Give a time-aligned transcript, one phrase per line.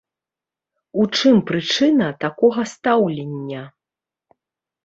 [1.03, 3.63] У чым прычына такога стаўлення?